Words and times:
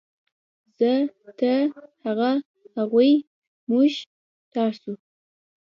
زۀ، 0.77 0.91
تۀ، 1.39 1.51
هغه، 2.03 2.31
هغوی، 2.77 3.11
موږ، 3.69 3.91
تاسو 4.53 4.91